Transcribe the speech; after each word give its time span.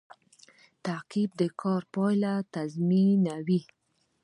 تعقیب 0.85 1.29
د 1.41 1.43
کار 1.61 1.81
پایله 1.93 2.33
تضمینوي 2.53 3.61